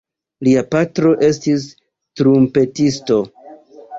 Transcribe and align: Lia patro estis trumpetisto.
Lia 0.45 0.61
patro 0.75 1.09
estis 1.27 1.67
trumpetisto. 2.21 3.21